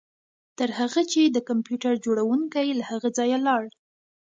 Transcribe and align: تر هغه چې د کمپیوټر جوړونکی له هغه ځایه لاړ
تر 0.57 0.69
هغه 0.79 1.01
چې 1.11 1.21
د 1.25 1.37
کمپیوټر 1.49 1.93
جوړونکی 2.05 2.67
له 2.79 2.83
هغه 2.91 3.09
ځایه 3.17 3.37
لاړ 3.47 3.63